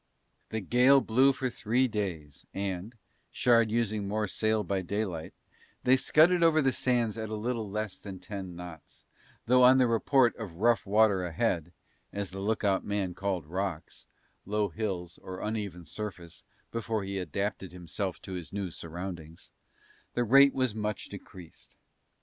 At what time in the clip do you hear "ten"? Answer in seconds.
8.17-8.55